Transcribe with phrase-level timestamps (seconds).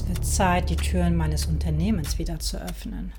[0.00, 3.12] Es wird Zeit, die Türen meines Unternehmens wieder zu öffnen.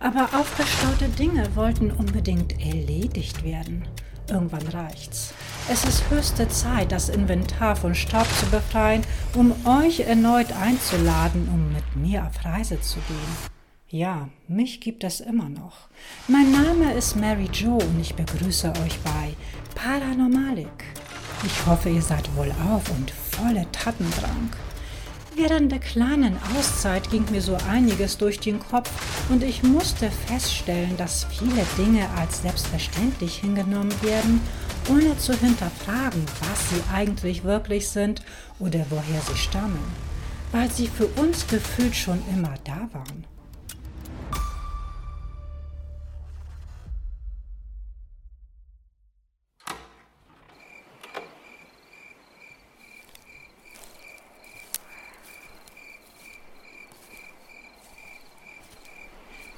[0.00, 3.86] Aber aufgestaute Dinge wollten unbedingt erledigt werden.
[4.30, 5.34] Irgendwann reicht's.
[5.70, 9.02] Es ist höchste Zeit, das Inventar von Staub zu befreien,
[9.34, 13.36] um euch erneut einzuladen, um mit mir auf Reise zu gehen.
[13.90, 15.88] Ja, mich gibt es immer noch.
[16.26, 19.34] Mein Name ist Mary Jo und ich begrüße euch bei
[19.74, 20.84] Paranormalik.
[21.44, 24.48] Ich hoffe, ihr seid wohlauf und volle Tatendrang.
[25.36, 28.88] Während der kleinen Auszeit ging mir so einiges durch den Kopf
[29.30, 34.40] und ich musste feststellen, dass viele Dinge als selbstverständlich hingenommen werden,
[34.88, 38.22] ohne zu hinterfragen, was sie eigentlich wirklich sind
[38.60, 39.82] oder woher sie stammen,
[40.52, 43.33] weil sie für uns gefühlt schon immer da waren.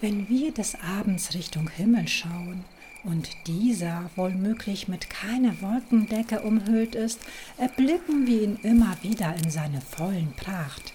[0.07, 2.65] Wenn wir des Abends Richtung Himmel schauen
[3.03, 7.19] und dieser wohlmöglich mit keiner Wolkendecke umhüllt ist,
[7.59, 10.93] erblicken wir ihn immer wieder in seiner vollen Pracht,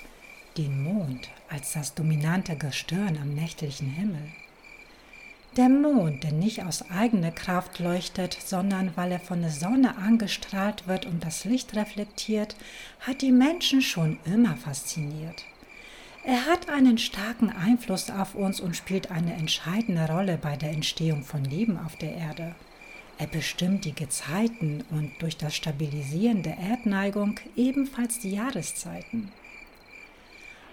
[0.57, 4.29] den Mond als das dominante Gestirn am nächtlichen Himmel.
[5.57, 10.87] Der Mond, der nicht aus eigener Kraft leuchtet, sondern weil er von der Sonne angestrahlt
[10.87, 12.55] wird und das Licht reflektiert,
[13.01, 15.43] hat die Menschen schon immer fasziniert.
[16.23, 21.23] Er hat einen starken Einfluss auf uns und spielt eine entscheidende Rolle bei der Entstehung
[21.23, 22.53] von Leben auf der Erde.
[23.17, 29.31] Er bestimmt die Gezeiten und durch das Stabilisieren der Erdneigung ebenfalls die Jahreszeiten.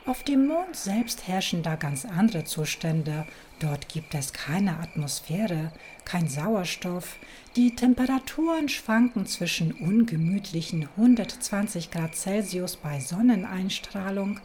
[0.04, 3.26] Auf dem Mond selbst herrschen da ganz andere Zustände.
[3.58, 5.70] Dort gibt es keine Atmosphäre,
[6.06, 7.16] kein Sauerstoff.
[7.56, 14.40] Die Temperaturen schwanken zwischen ungemütlichen 120 Grad Celsius bei Sonneneinstrahlung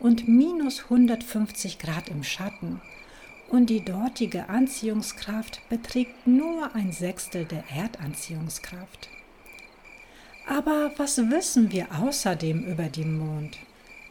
[0.00, 2.80] und minus 150 Grad im Schatten.
[3.48, 9.08] Und die dortige Anziehungskraft beträgt nur ein Sechstel der Erdanziehungskraft.
[10.46, 13.58] Aber was wissen wir außerdem über den Mond?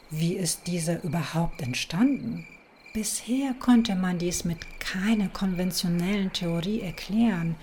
[0.09, 2.47] Wie ist dieser überhaupt entstanden?
[2.93, 7.55] Bisher konnte man dies mit keiner konventionellen Theorie erklären.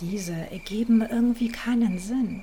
[0.00, 2.42] Diese ergeben irgendwie keinen Sinn.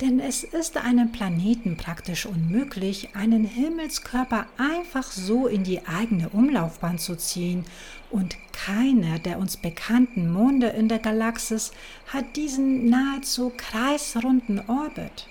[0.00, 6.98] Denn es ist einem Planeten praktisch unmöglich, einen Himmelskörper einfach so in die eigene Umlaufbahn
[6.98, 7.64] zu ziehen,
[8.10, 11.72] und keiner der uns bekannten Monde in der Galaxis
[12.08, 15.28] hat diesen nahezu kreisrunden Orbit.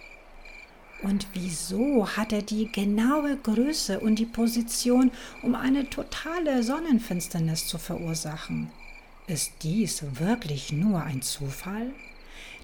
[1.04, 5.12] Und wieso hat er die genaue Größe und die Position,
[5.44, 8.72] um eine totale Sonnenfinsternis zu verursachen?
[9.28, 11.92] Ist dies wirklich nur ein Zufall?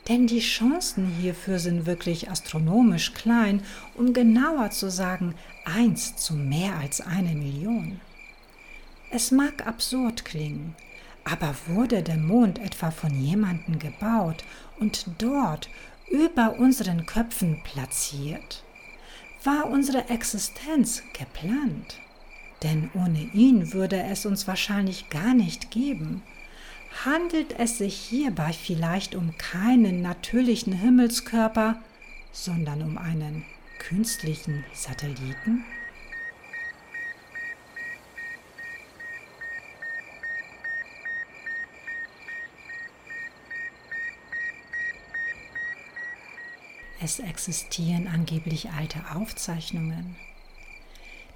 [0.08, 3.64] Denn die Chancen hierfür sind wirklich astronomisch klein,
[3.96, 8.02] um genauer zu sagen, eins zu mehr als eine Million.
[9.12, 10.76] Es mag absurd klingen,
[11.24, 14.44] aber wurde der Mond etwa von jemandem gebaut
[14.80, 15.70] und dort
[16.10, 18.64] über unseren Köpfen platziert?
[19.44, 22.00] War unsere Existenz geplant?
[22.64, 26.22] Denn ohne ihn würde es uns wahrscheinlich gar nicht geben
[27.06, 31.82] handelt es sich hierbei vielleicht um keinen natürlichen Himmelskörper,
[32.32, 33.46] sondern um einen
[33.80, 35.64] künstlichen Satelliten?
[47.04, 50.16] Es existieren angeblich alte Aufzeichnungen,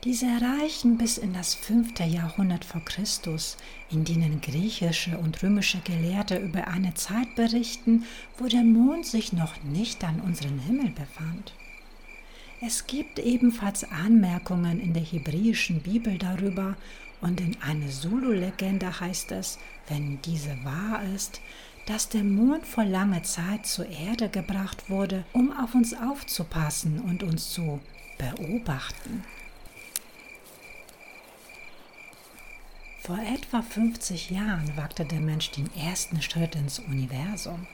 [0.05, 3.57] diese reichen bis in das fünfte Jahrhundert vor Christus,
[3.89, 8.05] in denen griechische und römische Gelehrte über eine Zeit berichten,
[8.38, 11.53] wo der Mond sich noch nicht an unserem Himmel befand.
[12.61, 16.77] Es gibt ebenfalls Anmerkungen in der hebräischen Bibel darüber,
[17.22, 21.41] und in einer Zulu-Legende heißt es, wenn diese wahr ist,
[21.87, 27.23] dass der Mond vor langer Zeit zur Erde gebracht wurde, um auf uns aufzupassen und
[27.23, 27.79] uns zu
[28.19, 29.23] beobachten.
[33.05, 37.67] Vor etwa 50 Jahren wagte der Mensch den ersten Schritt ins Universum.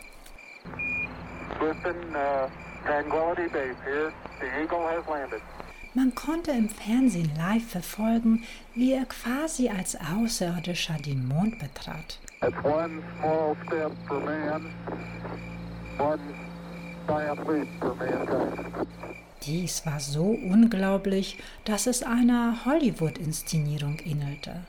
[1.61, 1.73] Uh,
[5.93, 8.43] Man konnte im Fernsehen live verfolgen,
[8.75, 12.19] wie er quasi als Außerirdischer den Mond betrat.
[19.43, 24.65] Dies war so unglaublich, dass es einer Hollywood-Inszenierung ähnelte.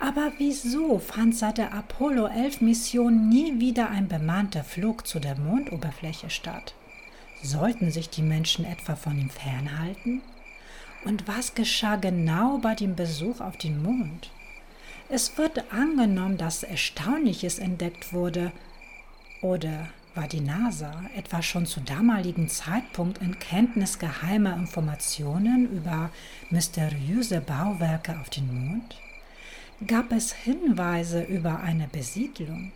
[0.00, 5.36] Aber wieso fand seit der Apollo 11 Mission nie wieder ein bemannter Flug zu der
[5.36, 6.74] Mondoberfläche statt?
[7.42, 10.22] Sollten sich die Menschen etwa von ihm fernhalten?
[11.04, 14.30] Und was geschah genau bei dem Besuch auf den Mond?
[15.08, 18.52] Es wird angenommen, dass Erstaunliches entdeckt wurde.
[19.40, 26.10] Oder war die NASA etwa schon zu damaligen Zeitpunkt in Kenntnis geheimer Informationen über
[26.50, 28.96] mysteriöse Bauwerke auf den Mond?
[29.86, 32.72] Gab es Hinweise über eine Besiedlung?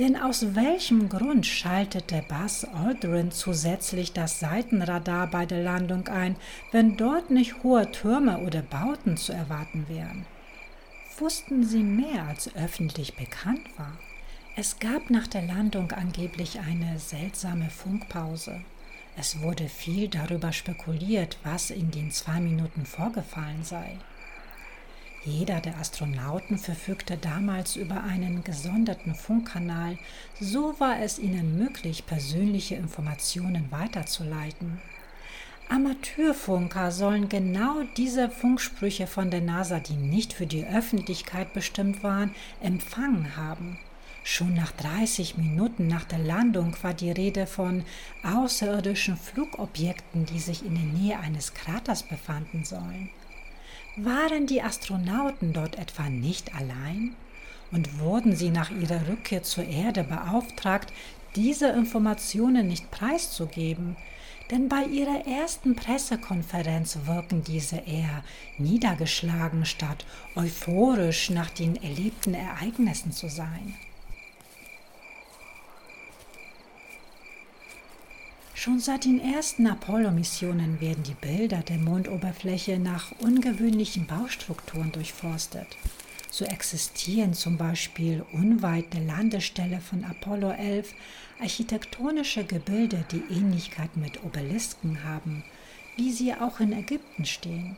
[0.00, 6.36] Denn aus welchem Grund schaltete Buzz Aldrin zusätzlich das Seitenradar bei der Landung ein,
[6.72, 10.24] wenn dort nicht hohe Türme oder Bauten zu erwarten wären?
[11.18, 13.92] Wussten sie mehr, als öffentlich bekannt war?
[14.56, 18.62] Es gab nach der Landung angeblich eine seltsame Funkpause.
[19.18, 23.98] Es wurde viel darüber spekuliert, was in den zwei Minuten vorgefallen sei.
[25.26, 29.96] Jeder der Astronauten verfügte damals über einen gesonderten Funkkanal,
[30.38, 34.82] so war es ihnen möglich, persönliche Informationen weiterzuleiten.
[35.70, 42.34] Amateurfunker sollen genau diese Funksprüche von der NASA, die nicht für die Öffentlichkeit bestimmt waren,
[42.60, 43.78] empfangen haben.
[44.24, 47.84] Schon nach 30 Minuten nach der Landung war die Rede von
[48.22, 53.08] außerirdischen Flugobjekten, die sich in der Nähe eines Kraters befanden sollen.
[53.96, 57.14] Waren die Astronauten dort etwa nicht allein?
[57.70, 60.92] Und wurden sie nach ihrer Rückkehr zur Erde beauftragt,
[61.36, 63.96] diese Informationen nicht preiszugeben?
[64.50, 68.24] Denn bei ihrer ersten Pressekonferenz wirken diese eher
[68.58, 70.04] niedergeschlagen statt
[70.34, 73.74] euphorisch nach den erlebten Ereignissen zu sein.
[78.64, 85.66] Schon seit den ersten Apollo-Missionen werden die Bilder der Mondoberfläche nach ungewöhnlichen Baustrukturen durchforstet.
[86.30, 90.94] So existieren zum Beispiel unweit der Landestelle von Apollo 11
[91.42, 95.44] architektonische Gebilde, die Ähnlichkeit mit Obelisken haben,
[95.98, 97.76] wie sie auch in Ägypten stehen.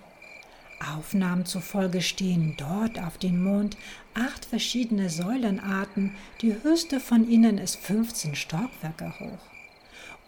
[0.95, 3.77] Aufnahmen zufolge stehen dort auf dem Mond
[4.15, 9.56] acht verschiedene Säulenarten, die höchste von ihnen ist 15 Stockwerke hoch.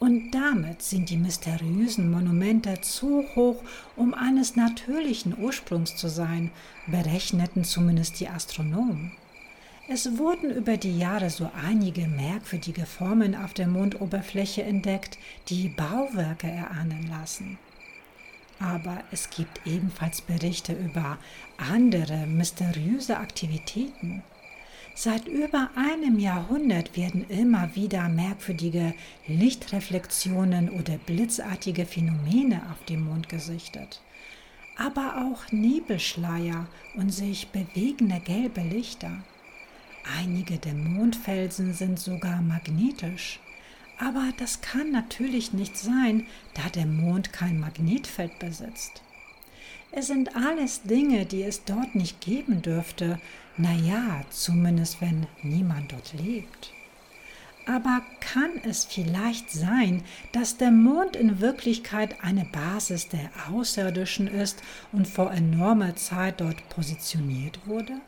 [0.00, 3.62] Und damit sind die mysteriösen Monumente zu hoch,
[3.96, 6.52] um eines natürlichen Ursprungs zu sein,
[6.86, 9.12] berechneten zumindest die Astronomen.
[9.90, 15.18] Es wurden über die Jahre so einige merkwürdige Formen auf der Mondoberfläche entdeckt,
[15.48, 17.58] die Bauwerke erahnen lassen.
[18.60, 21.18] Aber es gibt ebenfalls Berichte über
[21.56, 24.22] andere mysteriöse Aktivitäten.
[25.00, 28.94] Seit über einem Jahrhundert werden immer wieder merkwürdige
[29.28, 34.00] Lichtreflexionen oder blitzartige Phänomene auf dem Mond gesichtet.
[34.76, 36.66] Aber auch Nebelschleier
[36.96, 39.22] und sich bewegende gelbe Lichter.
[40.18, 43.38] Einige der Mondfelsen sind sogar magnetisch.
[44.00, 49.00] Aber das kann natürlich nicht sein, da der Mond kein Magnetfeld besitzt.
[49.92, 53.20] Es sind alles Dinge, die es dort nicht geben dürfte,
[53.58, 56.72] naja, zumindest wenn niemand dort lebt.
[57.66, 60.02] Aber kann es vielleicht sein,
[60.32, 66.66] dass der Mond in Wirklichkeit eine Basis der Außerirdischen ist und vor enormer Zeit dort
[66.70, 68.00] positioniert wurde?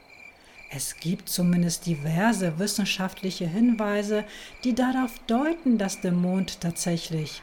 [0.71, 4.25] Es gibt zumindest diverse wissenschaftliche Hinweise,
[4.65, 7.43] die darauf deuten, dass der Mond tatsächlich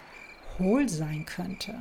[0.58, 1.76] hohl sein könnte.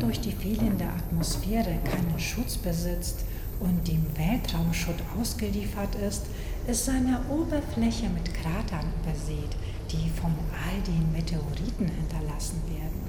[0.00, 3.24] Durch die fehlende Atmosphäre keinen Schutz besitzt
[3.60, 6.26] und dem Weltraumschutt ausgeliefert ist,
[6.66, 9.56] ist seine Oberfläche mit Kratern übersät,
[9.90, 13.00] die von all den Meteoriten hinterlassen werden.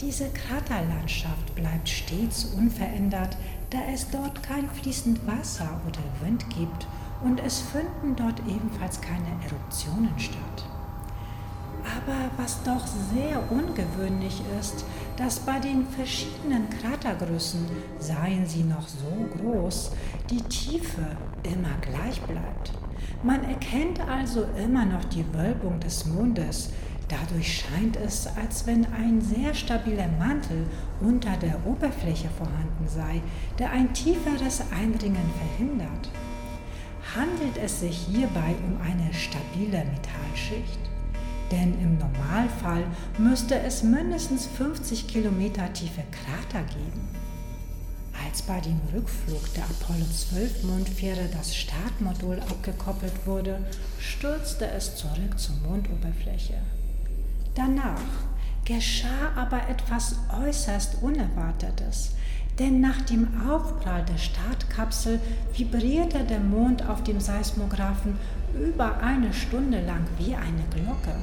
[0.00, 3.36] Diese Kraterlandschaft bleibt stets unverändert,
[3.70, 6.86] da es dort kein fließend Wasser oder Wind gibt
[7.24, 10.71] und es finden dort ebenfalls keine Eruptionen statt.
[11.84, 14.84] Aber was doch sehr ungewöhnlich ist,
[15.16, 17.66] dass bei den verschiedenen Kratergrößen,
[17.98, 19.92] seien sie noch so groß,
[20.30, 21.04] die Tiefe
[21.42, 22.72] immer gleich bleibt.
[23.22, 26.70] Man erkennt also immer noch die Wölbung des Mondes.
[27.08, 30.66] Dadurch scheint es, als wenn ein sehr stabiler Mantel
[31.00, 33.20] unter der Oberfläche vorhanden sei,
[33.58, 36.10] der ein tieferes Eindringen verhindert.
[37.14, 40.91] Handelt es sich hierbei um eine stabile Metallschicht?
[41.52, 42.84] Denn im Normalfall
[43.18, 47.08] müsste es mindestens 50 Kilometer tiefe Krater geben.
[48.24, 53.58] Als bei dem Rückflug der Apollo 12 Mondfähre das Startmodul abgekoppelt wurde,
[53.98, 56.54] stürzte es zurück zur Mondoberfläche.
[57.54, 58.00] Danach
[58.64, 62.12] geschah aber etwas äußerst Unerwartetes,
[62.58, 65.20] denn nach dem Aufprall der Startkapsel
[65.54, 68.16] vibrierte der Mond auf dem Seismographen
[68.54, 71.16] über eine Stunde lang wie eine Glocke.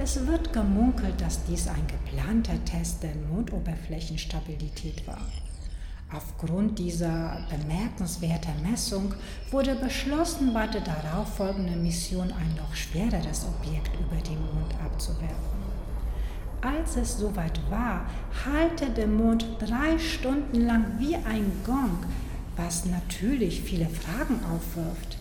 [0.00, 5.20] Es wird gemunkelt, dass dies ein geplanter Test der Mondoberflächenstabilität war.
[6.12, 9.12] Aufgrund dieser bemerkenswerten Messung
[9.50, 15.58] wurde beschlossen, bei der darauffolgenden Mission ein noch schwereres Objekt über den Mond abzuwerfen.
[16.60, 18.06] Als es soweit war,
[18.46, 21.98] hallte der Mond drei Stunden lang wie ein Gong,
[22.56, 25.17] was natürlich viele Fragen aufwirft.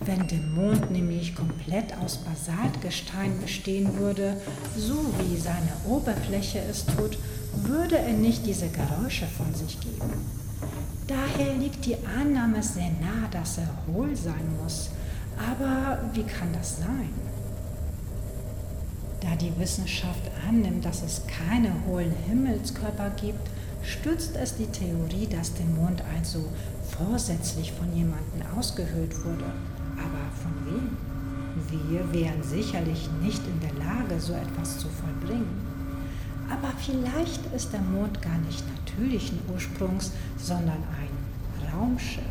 [0.00, 4.36] Wenn der Mond nämlich komplett aus Basaltgestein bestehen würde,
[4.76, 7.18] so wie seine Oberfläche es tut,
[7.64, 10.10] würde er nicht diese Geräusche von sich geben.
[11.06, 14.90] Daher liegt die Annahme sehr nah, dass er hohl sein muss.
[15.38, 17.10] Aber wie kann das sein?
[19.20, 23.48] Da die Wissenschaft annimmt, dass es keine hohlen Himmelskörper gibt,
[23.82, 26.44] stützt es die Theorie, dass der Mond also
[26.96, 29.44] vorsätzlich von jemandem ausgehöhlt wurde.
[29.96, 30.96] Aber von wem?
[31.68, 35.66] Wir wären sicherlich nicht in der Lage, so etwas zu vollbringen.
[36.50, 42.24] Aber vielleicht ist der Mond gar nicht natürlichen Ursprungs, sondern ein Raumschiff.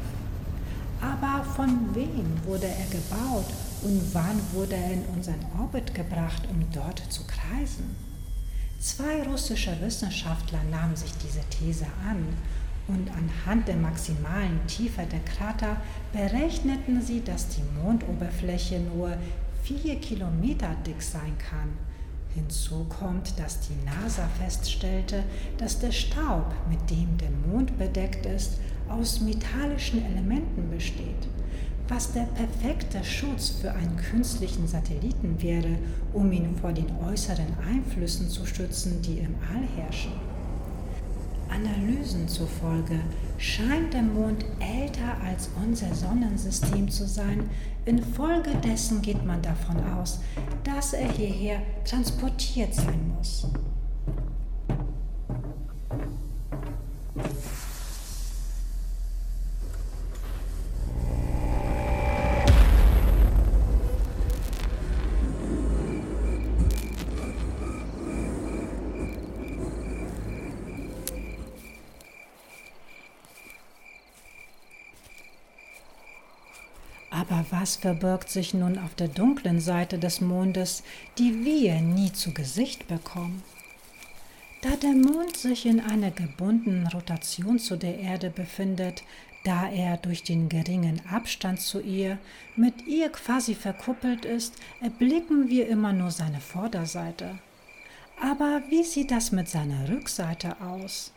[1.02, 3.52] Aber von wem wurde er gebaut
[3.84, 7.96] und wann wurde er in unseren Orbit gebracht, um dort zu kreisen?
[8.80, 12.26] Zwei russische Wissenschaftler nahmen sich diese These an
[12.88, 15.78] und anhand der maximalen Tiefe der Krater
[16.14, 19.18] berechneten sie, dass die Mondoberfläche nur
[19.64, 21.70] vier Kilometer dick sein kann.
[22.36, 25.24] Hinzu kommt, dass die NASA feststellte,
[25.58, 31.28] dass der Staub, mit dem der Mond bedeckt ist, aus metallischen Elementen besteht,
[31.88, 35.78] was der perfekte Schutz für einen künstlichen Satelliten wäre,
[36.14, 40.25] um ihn vor den äußeren Einflüssen zu schützen, die im All herrschen.
[41.50, 43.00] Analysen zufolge
[43.38, 47.50] scheint der Mond älter als unser Sonnensystem zu sein.
[47.86, 50.20] Infolgedessen geht man davon aus,
[50.64, 53.48] dass er hierher transportiert sein muss.
[77.28, 80.84] Aber was verbirgt sich nun auf der dunklen Seite des Mondes,
[81.18, 83.42] die wir nie zu Gesicht bekommen?
[84.62, 89.04] Da der Mond sich in einer gebundenen Rotation zu der Erde befindet,
[89.44, 92.18] da er durch den geringen Abstand zu ihr
[92.56, 97.40] mit ihr quasi verkuppelt ist, erblicken wir immer nur seine Vorderseite.
[98.22, 101.12] Aber wie sieht das mit seiner Rückseite aus?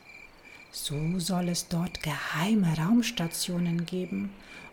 [0.71, 4.31] So soll es dort geheime Raumstationen geben,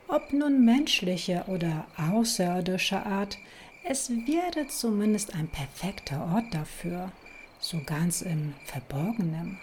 [0.07, 3.37] ob nun menschliche oder außerirdischer Art,
[3.83, 7.11] es wäre zumindest ein perfekter Ort dafür,
[7.59, 9.59] so ganz im Verborgenen.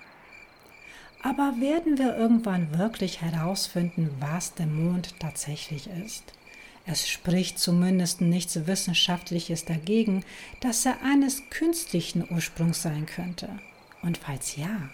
[1.22, 6.24] Aber werden wir irgendwann wirklich herausfinden, was der Mond tatsächlich ist?
[6.84, 10.24] Es spricht zumindest nichts Wissenschaftliches dagegen,
[10.60, 13.48] dass er eines künstlichen Ursprungs sein könnte.
[14.02, 14.90] Und falls ja,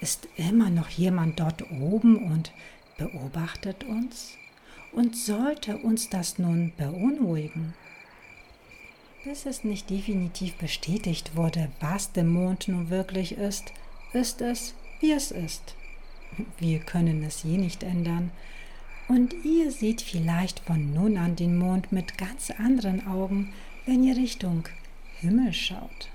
[0.00, 2.52] ist immer noch jemand dort oben und
[2.96, 4.37] beobachtet uns?
[4.92, 7.74] Und sollte uns das nun beunruhigen?
[9.24, 13.72] Bis es nicht definitiv bestätigt wurde, was der Mond nun wirklich ist,
[14.12, 15.74] ist es, wie es ist.
[16.58, 18.30] Wir können es je nicht ändern.
[19.08, 23.52] Und ihr seht vielleicht von nun an den Mond mit ganz anderen Augen,
[23.86, 24.68] wenn ihr Richtung
[25.20, 26.10] Himmel schaut.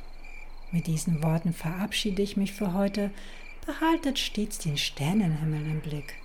[0.72, 3.12] Mit diesen Worten verabschiede ich mich für heute.
[3.65, 6.15] Behaltet stets den Sternenhimmel im Blick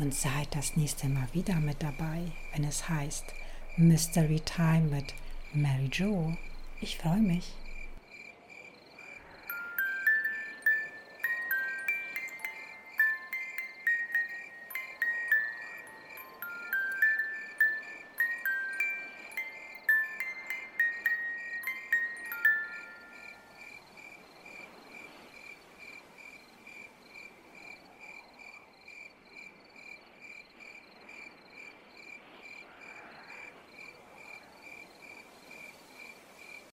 [0.00, 3.26] und seid das nächste Mal wieder mit dabei, wenn es heißt
[3.76, 5.14] Mystery Time mit
[5.52, 6.34] Mary Jo.
[6.80, 7.52] Ich freue mich.